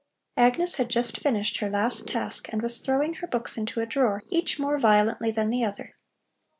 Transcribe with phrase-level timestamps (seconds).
[0.35, 4.23] Agnes had just finished her last task and was throwing her books into a drawer,
[4.31, 5.93] each more violently than the other.